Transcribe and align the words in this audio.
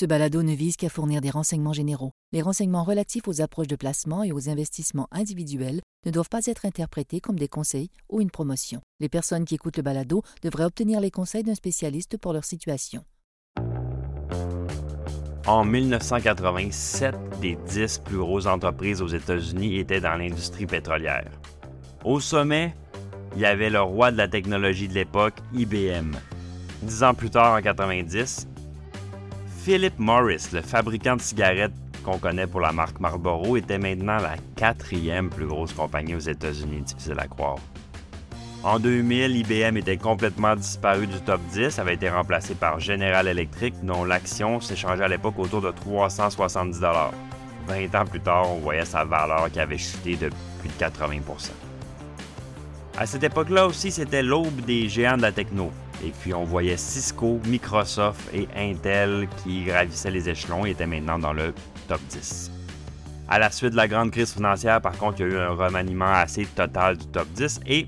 Ce 0.00 0.06
balado 0.06 0.42
ne 0.42 0.54
vise 0.54 0.78
qu'à 0.78 0.88
fournir 0.88 1.20
des 1.20 1.28
renseignements 1.28 1.74
généraux. 1.74 2.12
Les 2.32 2.40
renseignements 2.40 2.84
relatifs 2.84 3.28
aux 3.28 3.42
approches 3.42 3.66
de 3.66 3.76
placement 3.76 4.22
et 4.22 4.32
aux 4.32 4.48
investissements 4.48 5.08
individuels 5.12 5.82
ne 6.06 6.10
doivent 6.10 6.30
pas 6.30 6.46
être 6.46 6.64
interprétés 6.64 7.20
comme 7.20 7.38
des 7.38 7.48
conseils 7.48 7.90
ou 8.08 8.22
une 8.22 8.30
promotion. 8.30 8.80
Les 8.98 9.10
personnes 9.10 9.44
qui 9.44 9.56
écoutent 9.56 9.76
le 9.76 9.82
balado 9.82 10.22
devraient 10.40 10.64
obtenir 10.64 11.00
les 11.00 11.10
conseils 11.10 11.42
d'un 11.42 11.54
spécialiste 11.54 12.16
pour 12.16 12.32
leur 12.32 12.46
situation. 12.46 13.04
En 15.46 15.66
1987, 15.66 17.14
des 17.42 17.58
10 17.68 17.98
plus 17.98 18.16
grosses 18.16 18.46
entreprises 18.46 19.02
aux 19.02 19.08
États-Unis 19.08 19.76
étaient 19.80 20.00
dans 20.00 20.16
l'industrie 20.16 20.64
pétrolière. 20.64 21.30
Au 22.06 22.20
sommet, 22.20 22.74
il 23.36 23.42
y 23.42 23.44
avait 23.44 23.68
le 23.68 23.82
roi 23.82 24.10
de 24.12 24.16
la 24.16 24.28
technologie 24.28 24.88
de 24.88 24.94
l'époque, 24.94 25.34
IBM. 25.52 26.16
Dix 26.84 27.02
ans 27.02 27.12
plus 27.12 27.28
tard, 27.28 27.58
en 27.58 27.60
90, 27.60 28.48
Philip 29.62 29.98
Morris, 29.98 30.48
le 30.54 30.62
fabricant 30.62 31.16
de 31.16 31.20
cigarettes 31.20 31.74
qu'on 32.02 32.16
connaît 32.16 32.46
pour 32.46 32.62
la 32.62 32.72
marque 32.72 32.98
Marlboro, 32.98 33.58
était 33.58 33.76
maintenant 33.76 34.16
la 34.16 34.36
quatrième 34.56 35.28
plus 35.28 35.46
grosse 35.46 35.74
compagnie 35.74 36.14
aux 36.14 36.18
États-Unis, 36.18 36.80
difficile 36.80 37.18
à 37.18 37.26
croire. 37.26 37.58
En 38.62 38.78
2000, 38.78 39.36
IBM 39.36 39.76
était 39.76 39.98
complètement 39.98 40.56
disparu 40.56 41.06
du 41.06 41.20
top 41.20 41.42
10, 41.52 41.78
avait 41.78 41.92
été 41.92 42.08
remplacé 42.08 42.54
par 42.54 42.80
General 42.80 43.28
Electric, 43.28 43.74
dont 43.84 44.04
l'action 44.04 44.60
s'échangeait 44.60 45.04
à 45.04 45.08
l'époque 45.08 45.38
autour 45.38 45.60
de 45.60 45.70
370 45.70 46.80
20 46.80 47.94
ans 47.94 48.06
plus 48.06 48.20
tard, 48.20 48.50
on 48.50 48.60
voyait 48.60 48.86
sa 48.86 49.04
valeur 49.04 49.50
qui 49.52 49.60
avait 49.60 49.76
chuté 49.76 50.16
de 50.16 50.30
plus 50.60 50.70
de 50.70 50.74
80% 50.82 51.50
À 52.96 53.04
cette 53.04 53.24
époque-là 53.24 53.66
aussi, 53.66 53.90
c'était 53.90 54.22
l'aube 54.22 54.62
des 54.62 54.88
géants 54.88 55.18
de 55.18 55.22
la 55.22 55.32
techno. 55.32 55.70
Et 56.04 56.10
puis 56.10 56.32
on 56.34 56.44
voyait 56.44 56.76
Cisco, 56.76 57.40
Microsoft 57.46 58.20
et 58.32 58.48
Intel 58.56 59.28
qui 59.42 59.64
gravissaient 59.64 60.10
les 60.10 60.28
échelons 60.28 60.64
et 60.64 60.70
étaient 60.70 60.86
maintenant 60.86 61.18
dans 61.18 61.32
le 61.32 61.54
top 61.88 62.00
10. 62.08 62.50
À 63.28 63.38
la 63.38 63.50
suite 63.50 63.70
de 63.70 63.76
la 63.76 63.86
grande 63.86 64.10
crise 64.10 64.32
financière, 64.32 64.80
par 64.80 64.96
contre, 64.96 65.20
il 65.20 65.28
y 65.28 65.30
a 65.30 65.34
eu 65.34 65.38
un 65.38 65.50
remaniement 65.50 66.12
assez 66.12 66.46
total 66.46 66.96
du 66.96 67.06
top 67.06 67.28
10 67.34 67.60
et 67.66 67.86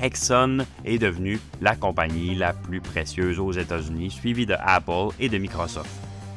Exxon 0.00 0.58
est 0.84 0.98
devenu 0.98 1.40
la 1.60 1.74
compagnie 1.74 2.34
la 2.34 2.52
plus 2.52 2.80
précieuse 2.80 3.40
aux 3.40 3.52
États-Unis, 3.52 4.10
suivie 4.10 4.46
de 4.46 4.54
Apple 4.60 5.14
et 5.18 5.28
de 5.28 5.38
Microsoft. 5.38 5.90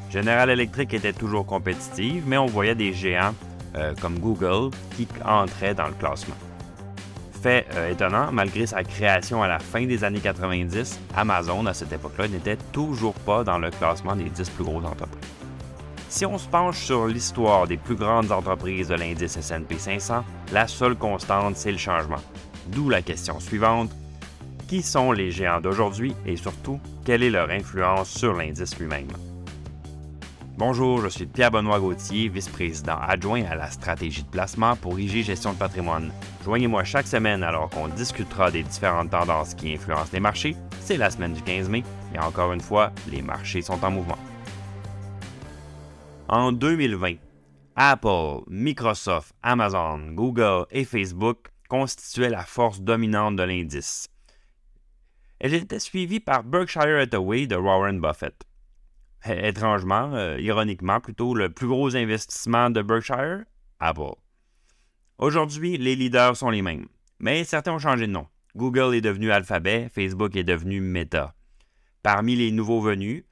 General 0.09 0.49
Electric 0.49 0.93
était 0.93 1.13
toujours 1.13 1.45
compétitive, 1.45 2.23
mais 2.25 2.37
on 2.37 2.47
voyait 2.47 2.75
des 2.75 2.93
géants 2.93 3.35
euh, 3.75 3.93
comme 4.01 4.17
Google 4.17 4.75
qui 4.95 5.07
entraient 5.23 5.75
dans 5.75 5.87
le 5.87 5.93
classement. 5.93 6.35
Fait 7.41 7.65
euh, 7.75 7.91
étonnant, 7.91 8.31
malgré 8.33 8.65
sa 8.65 8.83
création 8.83 9.41
à 9.41 9.47
la 9.47 9.59
fin 9.59 9.85
des 9.85 10.03
années 10.03 10.19
90, 10.19 10.99
Amazon 11.15 11.65
à 11.67 11.73
cette 11.73 11.93
époque-là 11.93 12.27
n'était 12.27 12.57
toujours 12.73 13.13
pas 13.13 13.45
dans 13.45 13.57
le 13.57 13.69
classement 13.69 14.15
des 14.15 14.29
10 14.29 14.49
plus 14.49 14.65
grosses 14.65 14.85
entreprises. 14.85 15.29
Si 16.09 16.25
on 16.25 16.37
se 16.37 16.47
penche 16.47 16.79
sur 16.79 17.07
l'histoire 17.07 17.67
des 17.67 17.77
plus 17.77 17.95
grandes 17.95 18.31
entreprises 18.31 18.89
de 18.89 18.95
l'indice 18.95 19.39
SP 19.39 19.77
500, 19.77 20.25
la 20.51 20.67
seule 20.67 20.95
constante, 20.95 21.55
c'est 21.55 21.71
le 21.71 21.77
changement. 21.77 22.17
D'où 22.67 22.89
la 22.89 23.01
question 23.01 23.39
suivante. 23.39 23.91
Qui 24.67 24.81
sont 24.81 25.11
les 25.11 25.31
géants 25.31 25.61
d'aujourd'hui 25.61 26.15
et 26.25 26.35
surtout, 26.35 26.79
quelle 27.05 27.23
est 27.23 27.29
leur 27.29 27.49
influence 27.49 28.09
sur 28.09 28.33
l'indice 28.33 28.77
lui-même? 28.77 29.07
Bonjour, 30.59 31.01
je 31.01 31.07
suis 31.07 31.25
Pierre-Benoît 31.25 31.79
Gauthier, 31.79 32.27
vice-président 32.27 32.99
adjoint 32.99 33.45
à 33.45 33.55
la 33.55 33.71
stratégie 33.71 34.23
de 34.23 34.29
placement 34.29 34.75
pour 34.75 34.99
IG 34.99 35.23
Gestion 35.23 35.53
de 35.53 35.57
patrimoine. 35.57 36.11
Joignez-moi 36.43 36.83
chaque 36.83 37.07
semaine 37.07 37.43
alors 37.43 37.69
qu'on 37.69 37.87
discutera 37.87 38.51
des 38.51 38.63
différentes 38.63 39.11
tendances 39.11 39.53
qui 39.53 39.73
influencent 39.73 40.11
les 40.11 40.19
marchés. 40.19 40.57
C'est 40.81 40.97
la 40.97 41.11
semaine 41.11 41.31
du 41.31 41.41
15 41.41 41.69
mai 41.69 41.85
et 42.13 42.19
encore 42.19 42.51
une 42.51 42.59
fois, 42.59 42.91
les 43.09 43.21
marchés 43.21 43.61
sont 43.61 43.81
en 43.81 43.89
mouvement. 43.89 44.17
En 46.27 46.51
2020, 46.51 47.13
Apple, 47.77 48.41
Microsoft, 48.49 49.33
Amazon, 49.41 50.11
Google 50.11 50.65
et 50.71 50.83
Facebook 50.83 51.51
constituaient 51.69 52.29
la 52.29 52.43
force 52.43 52.81
dominante 52.81 53.37
de 53.37 53.43
l'indice. 53.43 54.09
Elle 55.39 55.53
était 55.53 55.79
suivie 55.79 56.19
par 56.19 56.43
Berkshire 56.43 56.99
Hathaway 56.99 57.47
de 57.47 57.55
Warren 57.55 58.01
Buffett. 58.01 58.48
Étrangement, 59.25 60.13
euh, 60.13 60.39
ironiquement 60.39 60.99
plutôt, 60.99 61.33
le 61.33 61.49
plus 61.49 61.67
gros 61.67 61.95
investissement 61.95 62.69
de 62.69 62.81
Berkshire, 62.81 63.43
Apple. 63.79 64.15
Aujourd'hui, 65.17 65.77
les 65.77 65.95
leaders 65.95 66.37
sont 66.37 66.49
les 66.49 66.61
mêmes, 66.61 66.87
mais 67.19 67.43
certains 67.43 67.73
ont 67.73 67.79
changé 67.79 68.07
de 68.07 68.11
nom. 68.11 68.27
Google 68.55 68.95
est 68.95 69.01
devenu 69.01 69.31
Alphabet, 69.31 69.89
Facebook 69.93 70.35
est 70.35 70.43
devenu 70.43 70.79
Meta. 70.79 71.35
Parmi 72.01 72.35
les 72.35 72.51
nouveaux 72.51 72.81
venus, 72.81 73.25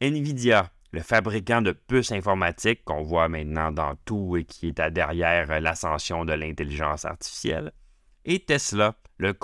Nvidia, 0.00 0.70
le 0.92 1.00
fabricant 1.00 1.62
de 1.62 1.72
puces 1.72 2.12
informatiques 2.12 2.84
qu'on 2.84 3.02
voit 3.02 3.28
maintenant 3.28 3.70
dans 3.70 3.94
tout 4.04 4.36
et 4.36 4.44
qui 4.44 4.68
est 4.68 4.80
à 4.80 4.90
derrière 4.90 5.60
l'ascension 5.60 6.24
de 6.24 6.32
l'intelligence 6.32 7.04
artificielle, 7.04 7.72
et 8.24 8.40
Tesla, 8.40 8.96
le, 9.18 9.34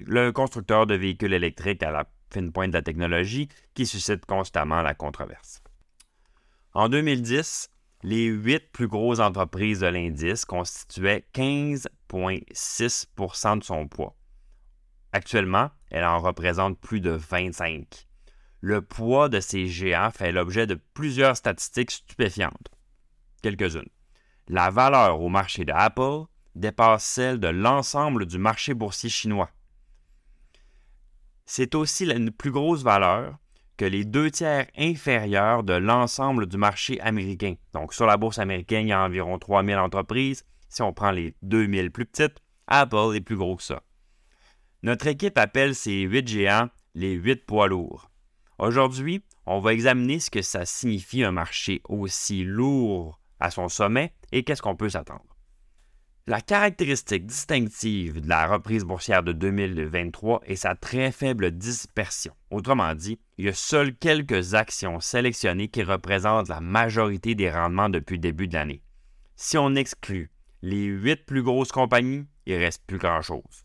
le 0.00 0.30
constructeur 0.30 0.86
de 0.86 0.94
véhicules 0.94 1.32
électriques 1.32 1.82
à 1.82 1.90
la 1.90 2.04
fine 2.30 2.52
pointe 2.52 2.70
de 2.70 2.78
la 2.78 2.82
technologie 2.82 3.48
qui 3.74 3.86
suscite 3.86 4.24
constamment 4.26 4.82
la 4.82 4.94
controverse. 4.94 5.62
En 6.74 6.88
2010, 6.88 7.70
les 8.02 8.26
huit 8.26 8.70
plus 8.72 8.86
grosses 8.86 9.20
entreprises 9.20 9.80
de 9.80 9.86
l'indice 9.86 10.44
constituaient 10.44 11.24
15,6% 11.34 13.58
de 13.58 13.64
son 13.64 13.88
poids. 13.88 14.14
Actuellement, 15.12 15.70
elle 15.90 16.04
en 16.04 16.20
représente 16.20 16.78
plus 16.78 17.00
de 17.00 17.10
25. 17.10 18.06
Le 18.60 18.82
poids 18.82 19.28
de 19.28 19.40
ces 19.40 19.66
géants 19.66 20.10
fait 20.10 20.30
l'objet 20.32 20.66
de 20.66 20.78
plusieurs 20.94 21.36
statistiques 21.36 21.90
stupéfiantes. 21.90 22.70
Quelques-unes. 23.42 23.90
La 24.48 24.70
valeur 24.70 25.20
au 25.20 25.28
marché 25.28 25.64
de 25.64 25.72
Apple 25.72 26.26
dépasse 26.54 27.04
celle 27.04 27.40
de 27.40 27.48
l'ensemble 27.48 28.26
du 28.26 28.38
marché 28.38 28.74
boursier 28.74 29.10
chinois 29.10 29.50
c'est 31.48 31.74
aussi 31.74 32.04
la 32.04 32.14
plus 32.30 32.50
grosse 32.50 32.82
valeur 32.82 33.38
que 33.78 33.86
les 33.86 34.04
deux 34.04 34.30
tiers 34.30 34.66
inférieurs 34.76 35.64
de 35.64 35.72
l'ensemble 35.72 36.46
du 36.46 36.58
marché 36.58 37.00
américain. 37.00 37.54
Donc, 37.72 37.94
sur 37.94 38.04
la 38.04 38.18
bourse 38.18 38.38
américaine, 38.38 38.86
il 38.86 38.90
y 38.90 38.92
a 38.92 39.02
environ 39.02 39.38
3000 39.38 39.78
entreprises. 39.78 40.44
Si 40.68 40.82
on 40.82 40.92
prend 40.92 41.10
les 41.10 41.34
2000 41.42 41.90
plus 41.90 42.04
petites, 42.04 42.42
Apple 42.66 43.14
est 43.14 43.22
plus 43.22 43.36
gros 43.36 43.56
que 43.56 43.62
ça. 43.62 43.82
Notre 44.82 45.06
équipe 45.06 45.38
appelle 45.38 45.74
ces 45.74 46.02
huit 46.02 46.28
géants 46.28 46.68
les 46.94 47.14
huit 47.14 47.46
poids 47.46 47.66
lourds. 47.66 48.10
Aujourd'hui, 48.58 49.22
on 49.46 49.60
va 49.60 49.72
examiner 49.72 50.20
ce 50.20 50.30
que 50.30 50.42
ça 50.42 50.66
signifie 50.66 51.24
un 51.24 51.32
marché 51.32 51.80
aussi 51.88 52.44
lourd 52.44 53.18
à 53.40 53.50
son 53.50 53.70
sommet 53.70 54.12
et 54.32 54.44
qu'est-ce 54.44 54.60
qu'on 54.60 54.76
peut 54.76 54.90
s'attendre. 54.90 55.37
La 56.28 56.42
caractéristique 56.42 57.24
distinctive 57.24 58.20
de 58.20 58.28
la 58.28 58.46
reprise 58.48 58.84
boursière 58.84 59.22
de 59.22 59.32
2023 59.32 60.42
est 60.44 60.56
sa 60.56 60.74
très 60.74 61.10
faible 61.10 61.52
dispersion. 61.52 62.34
Autrement 62.50 62.94
dit, 62.94 63.18
il 63.38 63.46
y 63.46 63.48
a 63.48 63.54
seules 63.54 63.96
quelques 63.96 64.52
actions 64.52 65.00
sélectionnées 65.00 65.68
qui 65.68 65.82
représentent 65.82 66.50
la 66.50 66.60
majorité 66.60 67.34
des 67.34 67.50
rendements 67.50 67.88
depuis 67.88 68.16
le 68.16 68.20
début 68.20 68.46
de 68.46 68.52
l'année. 68.52 68.82
Si 69.36 69.56
on 69.56 69.74
exclut 69.74 70.30
les 70.60 70.84
huit 70.84 71.24
plus 71.24 71.42
grosses 71.42 71.72
compagnies, 71.72 72.26
il 72.44 72.56
ne 72.56 72.60
reste 72.60 72.84
plus 72.86 72.98
grand-chose. 72.98 73.64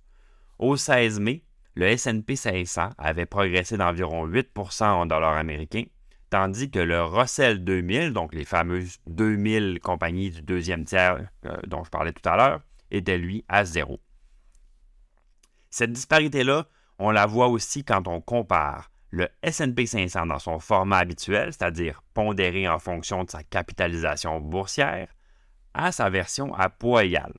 Au 0.58 0.78
16 0.78 1.20
mai, 1.20 1.44
le 1.76 1.88
S&P 1.88 2.38
500 2.38 2.92
avait 2.98 3.26
progressé 3.26 3.76
d'environ 3.76 4.26
8% 4.26 4.86
en 4.86 5.06
dollars 5.06 5.36
américains 5.36 5.84
tandis 6.34 6.72
que 6.72 6.80
le 6.80 7.04
Russell 7.04 7.64
2000, 7.64 8.12
donc 8.12 8.34
les 8.34 8.44
fameuses 8.44 8.98
2000 9.06 9.80
compagnies 9.80 10.32
du 10.32 10.42
deuxième 10.42 10.84
tiers 10.84 11.30
euh, 11.46 11.56
dont 11.68 11.84
je 11.84 11.92
parlais 11.92 12.12
tout 12.12 12.28
à 12.28 12.36
l'heure, 12.36 12.62
était 12.90 13.20
lui 13.20 13.46
à 13.48 13.66
zéro. 13.66 14.00
Cette 15.70 15.94
disparité-là, 15.94 16.66
on 16.98 17.12
la 17.12 17.28
voit 17.28 17.50
aussi 17.50 17.84
quand 17.84 18.08
on 18.08 18.20
compare 18.20 18.90
le 19.12 19.28
SP 19.46 19.86
500 19.86 20.26
dans 20.26 20.40
son 20.40 20.58
format 20.58 20.98
habituel, 20.98 21.54
c'est-à-dire 21.54 22.02
pondéré 22.16 22.68
en 22.68 22.80
fonction 22.80 23.26
de 23.26 23.30
sa 23.30 23.44
capitalisation 23.44 24.40
boursière, 24.40 25.10
à 25.76 25.92
sa 25.92 26.10
version 26.10 26.52
à 26.56 26.72
poids 26.72 27.04
égal. 27.04 27.34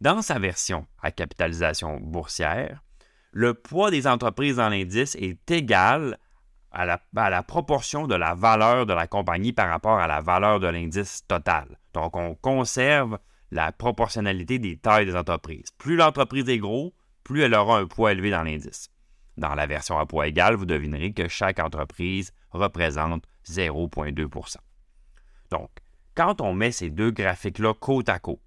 Dans 0.00 0.22
sa 0.22 0.40
version 0.40 0.88
à 1.00 1.12
capitalisation 1.12 2.00
boursière, 2.00 2.82
le 3.30 3.54
poids 3.54 3.92
des 3.92 4.08
entreprises 4.08 4.56
dans 4.56 4.70
l'indice 4.70 5.14
est 5.20 5.48
égal 5.52 6.18
à 6.74 7.30
la, 7.30 7.42
proportion 7.42 8.06
de 8.06 8.14
la 8.14 8.34
valeur 8.34 8.84
de 8.84 8.92
la 8.92 9.06
compagnie 9.06 9.52
par 9.52 9.68
rapport 9.68 9.98
à 9.98 10.08
la 10.08 10.20
valeur 10.20 10.58
de 10.58 10.66
l'indice 10.66 11.24
total. 11.26 11.78
Donc, 11.92 12.16
on 12.16 12.34
conserve 12.34 13.18
la 13.52 13.70
proportionnalité 13.70 14.58
des 14.58 14.76
tailles 14.76 15.06
des 15.06 15.16
entreprises. 15.16 15.70
Plus 15.78 15.96
l'entreprise 15.96 16.48
est 16.48 16.58
gros, 16.58 16.92
plus 17.22 17.42
elle 17.42 17.54
aura 17.54 17.78
un 17.78 17.86
poids 17.86 18.12
élevé 18.12 18.30
dans 18.30 18.42
l'indice. 18.42 18.90
Dans 19.36 19.54
la 19.54 19.66
version 19.66 19.98
à 19.98 20.06
poids 20.06 20.26
égal, 20.26 20.56
vous 20.56 20.66
devinerez 20.66 21.12
que 21.12 21.28
chaque 21.28 21.60
entreprise 21.60 22.32
représente 22.50 23.24
0,2% 23.46 24.56
Donc, 25.50 25.70
quand 26.14 26.40
on 26.40 26.54
met 26.54 26.72
ces 26.72 26.90
deux 26.90 27.10
graphiques-là 27.10 27.74
côte 27.74 28.08
à 28.08 28.18
côte, 28.18 28.40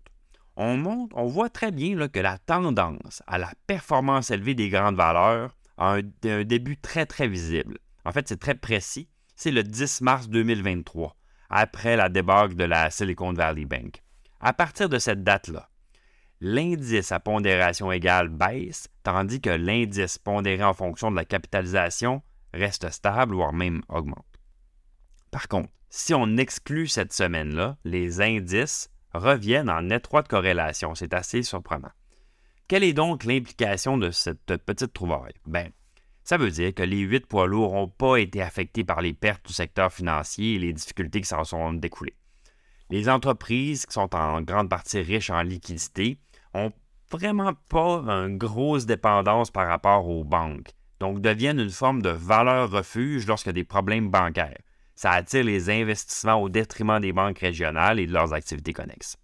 on, 0.58 0.76
montre, 0.76 1.16
on 1.16 1.28
voit 1.28 1.50
très 1.50 1.72
bien 1.72 2.08
que 2.08 2.20
la 2.20 2.38
tendance 2.40 3.24
à 3.28 3.38
la 3.38 3.52
performance 3.68 4.32
élevée 4.32 4.56
des 4.56 4.70
grandes 4.70 4.96
valeurs 4.96 5.56
a 5.78 5.94
un 5.94 6.44
début 6.44 6.78
très, 6.78 7.06
très 7.06 7.28
visible. 7.28 7.78
En 8.08 8.12
fait, 8.14 8.28
c'est 8.28 8.40
très 8.40 8.56
précis 8.56 9.10
c'est 9.38 9.52
le 9.52 9.64
10 9.64 10.02
mars 10.02 10.30
2023, 10.30 11.16
après 11.50 11.96
la 11.96 12.10
débâcle 12.10 12.56
de 12.56 12.64
la 12.64 12.90
Silicon 12.90 13.34
Valley 13.34 13.66
Bank. 13.66 14.02
À 14.40 14.52
partir 14.52 14.90
de 14.90 14.98
cette 14.98 15.24
date-là, 15.24 15.70
l'indice 16.42 17.12
à 17.12 17.20
pondération 17.20 17.92
égale 17.92 18.30
baisse, 18.30 18.88
tandis 19.04 19.40
que 19.40 19.52
l'indice 19.52 20.18
pondéré 20.18 20.64
en 20.64 20.74
fonction 20.74 21.12
de 21.12 21.16
la 21.16 21.24
capitalisation 21.24 22.24
reste 22.54 22.90
stable, 22.90 23.36
voire 23.36 23.54
même 23.54 23.84
augmente. 23.90 24.26
Par 25.30 25.48
contre, 25.48 25.70
si 25.90 26.16
on 26.16 26.38
exclut 26.38 26.88
cette 26.88 27.14
semaine-là, 27.14 27.78
les 27.84 28.22
indices 28.22 28.90
reviennent 29.14 29.70
en 29.70 29.90
étroite 29.90 30.28
corrélation. 30.28 30.96
C'est 30.96 31.14
assez 31.14 31.44
surprenant. 31.44 31.92
Quelle 32.68 32.84
est 32.84 32.94
donc 32.94 33.24
l'implication 33.24 33.98
de 33.98 34.10
cette 34.10 34.58
petite 34.58 34.94
trouvaille? 34.94 35.34
Ben, 35.46 35.72
ça 36.28 36.36
veut 36.36 36.52
dire 36.52 36.74
que 36.74 36.84
les 36.84 37.00
huit 37.00 37.26
poids 37.26 37.48
lourds 37.48 37.74
n'ont 37.74 37.88
pas 37.88 38.18
été 38.18 38.42
affectés 38.42 38.84
par 38.84 39.00
les 39.00 39.14
pertes 39.14 39.48
du 39.48 39.54
secteur 39.54 39.94
financier 39.94 40.56
et 40.56 40.60
les 40.60 40.74
difficultés 40.74 41.22
qui 41.22 41.28
s'en 41.30 41.46
sont 41.46 41.72
découlées. 41.72 42.18
Les 42.90 43.08
entreprises, 43.08 43.86
qui 43.86 43.94
sont 43.94 44.14
en 44.14 44.42
grande 44.42 44.70
partie 44.70 45.00
riches 45.00 45.30
en 45.30 45.42
liquidités, 45.42 46.20
n'ont 46.54 46.74
vraiment 47.10 47.54
pas 47.70 48.00
une 48.10 48.38
grosse 48.38 48.86
dépendance 48.86 49.52
par 49.52 49.70
rapport 49.70 50.06
aux 50.10 50.26
banques, 50.26 50.72
donc 51.00 51.22
deviennent 51.22 51.62
une 51.62 51.70
forme 51.70 52.02
de 52.02 52.10
valeur 52.10 52.72
refuge 52.72 53.26
a 53.30 53.54
des 53.54 53.64
problèmes 53.64 54.10
bancaires. 54.10 54.60
Ça 54.96 55.12
attire 55.12 55.46
les 55.46 55.70
investissements 55.70 56.42
au 56.42 56.50
détriment 56.50 57.00
des 57.00 57.14
banques 57.14 57.40
régionales 57.40 58.02
et 58.02 58.06
de 58.06 58.12
leurs 58.12 58.34
activités 58.34 58.74
connexes. 58.74 59.16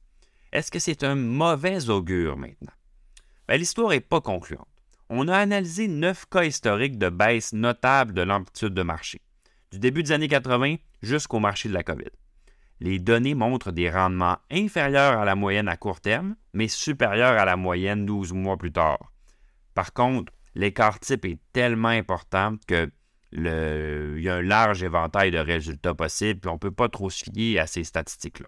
Est-ce 0.53 0.71
que 0.71 0.79
c'est 0.79 1.03
un 1.03 1.15
mauvais 1.15 1.89
augure 1.89 2.37
maintenant? 2.37 2.71
Ben, 3.49 3.57
l'histoire 3.57 3.89
n'est 3.89 3.99
pas 3.99 4.21
concluante. 4.21 4.72
On 5.15 5.27
a 5.27 5.37
analysé 5.37 5.87
neuf 5.87 6.25
cas 6.25 6.43
historiques 6.43 6.97
de 6.97 7.07
baisse 7.07 7.53
notable 7.53 8.13
de 8.13 8.23
l'amplitude 8.23 8.73
de 8.73 8.81
marché, 8.81 9.21
du 9.71 9.77
début 9.77 10.01
des 10.01 10.11
années 10.11 10.27
80 10.27 10.77
jusqu'au 11.03 11.39
marché 11.39 11.69
de 11.69 11.75
la 11.75 11.83
COVID. 11.83 12.09
Les 12.79 12.97
données 12.97 13.35
montrent 13.35 13.71
des 13.71 13.91
rendements 13.91 14.39
inférieurs 14.49 15.19
à 15.19 15.23
la 15.23 15.35
moyenne 15.35 15.67
à 15.67 15.77
court 15.77 16.01
terme, 16.01 16.35
mais 16.53 16.67
supérieurs 16.67 17.39
à 17.39 17.45
la 17.45 17.55
moyenne 17.57 18.07
12 18.07 18.33
mois 18.33 18.57
plus 18.57 18.71
tard. 18.71 19.11
Par 19.75 19.93
contre, 19.93 20.33
l'écart 20.55 20.99
type 20.99 21.25
est 21.25 21.37
tellement 21.53 21.89
important 21.89 22.55
que 22.67 22.89
y 23.33 24.29
a 24.29 24.35
un 24.35 24.41
large 24.41 24.81
éventail 24.81 25.29
de 25.29 25.37
résultats 25.37 25.93
possibles, 25.93 26.39
puis 26.39 26.49
on 26.49 26.53
ne 26.53 26.57
peut 26.57 26.71
pas 26.71 26.89
trop 26.89 27.11
se 27.11 27.23
fier 27.23 27.59
à 27.59 27.67
ces 27.67 27.83
statistiques-là. 27.83 28.47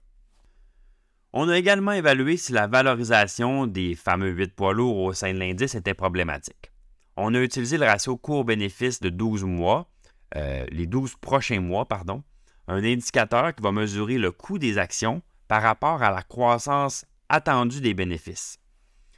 On 1.38 1.50
a 1.50 1.58
également 1.58 1.92
évalué 1.92 2.38
si 2.38 2.54
la 2.54 2.66
valorisation 2.66 3.68
des 3.68 3.94
fameux 3.94 4.30
8 4.30 4.56
poids 4.56 4.74
lourds 4.74 5.00
au 5.00 5.12
sein 5.12 5.34
de 5.34 5.40
l'indice 5.40 5.76
était 5.76 5.94
problématique. 5.94 6.72
On 7.18 7.34
a 7.34 7.42
utilisé 7.42 7.78
le 7.78 7.86
ratio 7.86 8.16
court-bénéfice 8.16 9.02
de 9.02 9.10
12 9.10 9.44
mois, 9.44 9.90
euh, 10.38 10.66
les 10.72 10.88
12 10.88 11.16
prochains 11.18 11.60
mois, 11.60 11.90
pardon, 11.90 12.24
un 12.70 12.82
indicateur 12.82 13.54
qui 13.54 13.62
va 13.62 13.74
mesurer 13.74 14.18
le 14.18 14.32
coût 14.32 14.60
des 14.60 14.78
actions 14.78 15.22
par 15.50 15.62
rapport 15.62 16.02
à 16.02 16.10
la 16.10 16.22
croissance 16.22 17.04
attendue 17.28 17.82
des 17.82 17.94
bénéfices. 17.94 18.58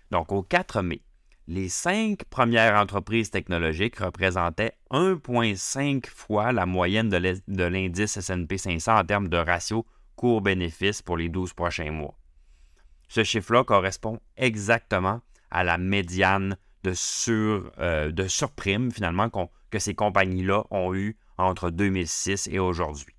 Donc, 0.10 0.32
au 0.32 0.42
4 0.42 0.82
mai, 0.82 1.04
les 1.48 1.70
cinq 1.70 2.24
premières 2.32 2.82
entreprises 2.82 3.30
technologiques 3.30 4.00
représentaient 4.00 4.74
1,5 4.90 6.08
fois 6.08 6.52
la 6.52 6.66
moyenne 6.66 7.10
de 7.10 7.64
l'indice 7.64 8.18
SP 8.18 8.58
500 8.58 8.98
en 8.98 9.04
termes 9.04 9.30
de 9.30 9.38
ratio 9.38 9.86
court-bénéfice 10.18 11.02
pour 11.02 11.16
les 11.16 11.30
12 11.30 11.54
prochains 11.54 11.92
mois. 11.92 12.18
Ce 13.08 13.24
chiffre-là 13.24 13.64
correspond 13.64 14.20
exactement 14.36 15.22
à 15.50 15.64
la 15.64 15.78
médiane 15.78 16.58
de, 16.84 16.92
sur, 16.94 17.72
euh, 17.80 18.28
surprime 18.28 18.92
finalement 18.92 19.30
que 19.70 19.80
ces 19.80 19.96
compagnies-là 19.96 20.64
ont 20.72 20.94
eu 20.94 21.16
entre 21.38 21.70
2006 21.70 22.50
et 22.52 22.60
aujourd'hui. 22.60 23.16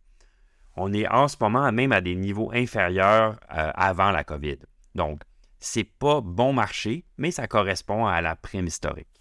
On 0.77 0.93
est 0.93 1.09
en 1.09 1.27
ce 1.29 1.37
moment 1.41 1.73
même 1.73 1.93
à 1.93 2.01
des 2.01 2.15
niveaux 2.15 2.51
inférieurs 2.53 3.41
euh, 3.51 3.71
avant 3.75 4.11
la 4.11 4.25
COVID. 4.25 4.59
Donc, 4.95 5.23
c'est 5.59 5.85
pas 5.85 6.21
bon 6.21 6.53
marché, 6.53 7.05
mais 7.17 7.31
ça 7.31 7.49
correspond 7.49 8.07
à 8.07 8.21
la 8.21 8.37
prime 8.37 8.67
historique. 8.67 9.18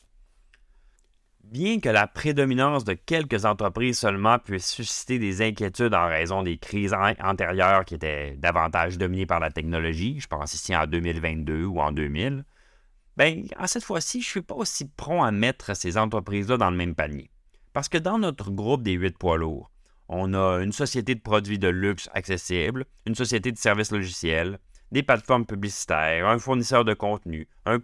Bien 1.49 1.79
que 1.79 1.87
la 1.87 2.07
prédominance 2.07 2.83
de 2.83 2.91
quelques 2.91 3.45
entreprises 3.45 3.99
seulement 3.99 4.37
puisse 4.37 4.69
susciter 4.69 5.17
des 5.17 5.41
inquiétudes 5.41 5.93
en 5.93 6.07
raison 6.07 6.43
des 6.43 6.57
crises 6.57 6.93
antérieures 7.23 7.85
qui 7.85 7.95
étaient 7.95 8.35
davantage 8.35 8.97
dominées 8.97 9.25
par 9.25 9.39
la 9.39 9.49
technologie, 9.49 10.19
je 10.19 10.27
pense 10.27 10.53
ici 10.53 10.75
en 10.75 10.85
2022 10.85 11.63
ou 11.63 11.79
en 11.79 11.93
2000, 11.93 12.43
bien, 13.15 13.43
à 13.55 13.67
cette 13.67 13.85
fois-ci, 13.85 14.21
je 14.21 14.27
ne 14.27 14.31
suis 14.31 14.41
pas 14.41 14.55
aussi 14.55 14.89
prompt 14.89 15.23
à 15.23 15.31
mettre 15.31 15.73
ces 15.73 15.97
entreprises-là 15.97 16.57
dans 16.57 16.69
le 16.69 16.75
même 16.75 16.95
panier. 16.95 17.29
Parce 17.71 17.87
que 17.87 17.97
dans 17.97 18.19
notre 18.19 18.51
groupe 18.51 18.83
des 18.83 18.93
huit 18.93 19.17
poids 19.17 19.37
lourds, 19.37 19.71
on 20.09 20.33
a 20.33 20.61
une 20.61 20.73
société 20.73 21.15
de 21.15 21.21
produits 21.21 21.59
de 21.59 21.69
luxe 21.69 22.09
accessible, 22.13 22.85
une 23.05 23.15
société 23.15 23.53
de 23.53 23.57
services 23.57 23.91
logiciels, 23.91 24.59
des 24.91 25.03
plateformes 25.03 25.45
publicitaires, 25.45 26.27
un 26.27 26.39
fournisseur 26.39 26.85
de 26.85 26.93
contenu, 26.93 27.47
un, 27.65 27.79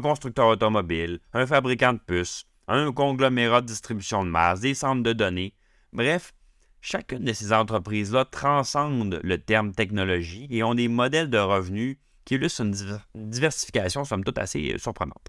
constructeur 0.00 0.46
automobile, 0.46 1.20
un 1.32 1.46
fabricant 1.46 1.92
de 1.92 1.98
puces, 1.98 2.46
un 2.68 2.92
conglomérat 2.92 3.60
de 3.60 3.66
distribution 3.66 4.24
de 4.24 4.30
masse, 4.30 4.60
des 4.60 4.74
centres 4.74 5.02
de 5.02 5.12
données. 5.12 5.54
Bref, 5.92 6.32
chacune 6.80 7.24
de 7.24 7.32
ces 7.32 7.52
entreprises-là 7.52 8.24
transcende 8.24 9.20
le 9.22 9.38
terme 9.38 9.72
technologie 9.72 10.46
et 10.50 10.62
ont 10.62 10.74
des 10.74 10.88
modèles 10.88 11.30
de 11.30 11.38
revenus 11.38 11.96
qui 12.24 12.34
illustrent 12.34 12.62
une 12.62 12.74
diversification, 13.14 14.04
somme 14.04 14.24
toute, 14.24 14.38
assez 14.38 14.76
surprenante. 14.78 15.28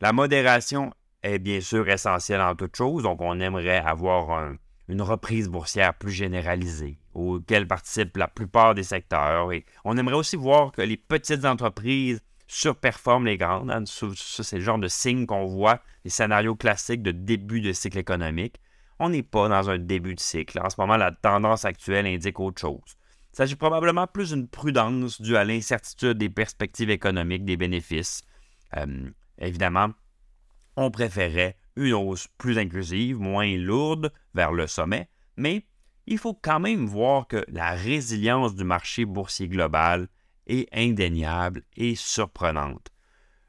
La 0.00 0.12
modération 0.12 0.92
est 1.22 1.38
bien 1.38 1.60
sûr 1.60 1.88
essentielle 1.88 2.40
en 2.40 2.54
toute 2.54 2.76
chose, 2.76 3.02
donc 3.02 3.20
on 3.20 3.40
aimerait 3.40 3.78
avoir 3.78 4.52
une 4.88 5.02
reprise 5.02 5.48
boursière 5.48 5.94
plus 5.94 6.12
généralisée, 6.12 6.98
auxquels 7.14 7.66
participent 7.66 8.16
la 8.16 8.28
plupart 8.28 8.74
des 8.74 8.82
secteurs. 8.82 9.52
Et 9.52 9.64
on 9.84 9.96
aimerait 9.96 10.16
aussi 10.16 10.36
voir 10.36 10.72
que 10.72 10.82
les 10.82 10.96
petites 10.96 11.44
entreprises 11.44 12.20
surperforment 12.48 13.26
les 13.26 13.36
grandes. 13.36 13.70
Hein. 13.70 13.84
Ça, 13.86 14.42
c'est 14.42 14.56
le 14.56 14.64
genre 14.64 14.78
de 14.78 14.88
signe 14.88 15.26
qu'on 15.26 15.44
voit, 15.44 15.80
les 16.04 16.10
scénarios 16.10 16.56
classiques 16.56 17.02
de 17.02 17.12
début 17.12 17.60
de 17.60 17.72
cycle 17.72 17.98
économique. 17.98 18.56
On 18.98 19.10
n'est 19.10 19.22
pas 19.22 19.48
dans 19.48 19.70
un 19.70 19.78
début 19.78 20.14
de 20.14 20.20
cycle. 20.20 20.58
En 20.58 20.70
ce 20.70 20.80
moment, 20.80 20.96
la 20.96 21.12
tendance 21.12 21.64
actuelle 21.64 22.06
indique 22.06 22.40
autre 22.40 22.60
chose. 22.60 22.96
Il 23.32 23.36
s'agit 23.36 23.54
probablement 23.54 24.08
plus 24.08 24.32
d'une 24.32 24.48
prudence 24.48 25.20
due 25.20 25.36
à 25.36 25.44
l'incertitude 25.44 26.18
des 26.18 26.30
perspectives 26.30 26.90
économiques 26.90 27.44
des 27.44 27.56
bénéfices. 27.56 28.22
Euh, 28.76 29.10
évidemment, 29.38 29.90
on 30.74 30.90
préférait 30.90 31.56
une 31.76 31.92
hausse 31.92 32.26
plus 32.38 32.58
inclusive, 32.58 33.20
moins 33.20 33.56
lourde 33.56 34.12
vers 34.34 34.52
le 34.52 34.66
sommet, 34.66 35.08
mais 35.36 35.64
il 36.06 36.18
faut 36.18 36.34
quand 36.34 36.58
même 36.58 36.86
voir 36.86 37.28
que 37.28 37.44
la 37.48 37.72
résilience 37.72 38.56
du 38.56 38.64
marché 38.64 39.04
boursier 39.04 39.46
global 39.46 40.08
indéniable 40.72 41.62
et 41.76 41.94
surprenante. 41.94 42.88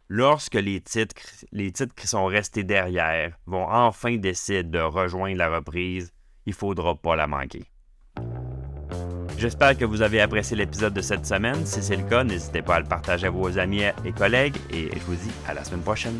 Lorsque 0.07 0.55
les 0.55 0.81
titres, 0.81 1.21
les 1.51 1.71
titres 1.71 1.93
qui 1.93 2.07
sont 2.07 2.25
restés 2.25 2.63
derrière 2.63 3.37
vont 3.45 3.67
enfin 3.69 4.17
décider 4.17 4.63
de 4.63 4.79
rejoindre 4.79 5.37
la 5.37 5.49
reprise, 5.49 6.11
il 6.45 6.51
ne 6.51 6.55
faudra 6.55 6.95
pas 6.95 7.15
la 7.15 7.27
manquer. 7.27 7.63
J'espère 9.37 9.77
que 9.77 9.85
vous 9.85 10.01
avez 10.01 10.19
apprécié 10.19 10.57
l'épisode 10.57 10.93
de 10.93 11.01
cette 11.01 11.25
semaine. 11.25 11.65
Si 11.65 11.81
c'est 11.81 11.95
le 11.95 12.03
cas, 12.03 12.23
n'hésitez 12.23 12.61
pas 12.61 12.75
à 12.75 12.79
le 12.79 12.87
partager 12.87 13.27
à 13.27 13.29
vos 13.29 13.57
amis 13.57 13.83
et 14.03 14.11
collègues 14.11 14.57
et 14.69 14.89
je 14.93 15.03
vous 15.05 15.15
dis 15.15 15.31
à 15.47 15.53
la 15.53 15.63
semaine 15.63 15.83
prochaine. 15.83 16.19